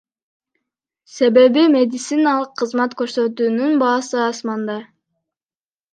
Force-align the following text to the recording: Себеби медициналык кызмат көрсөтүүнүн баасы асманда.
Себеби 1.15 1.65
медициналык 1.75 2.51
кызмат 2.61 2.97
көрсөтүүнүн 3.03 3.79
баасы 3.87 4.21
асманда. 4.29 4.79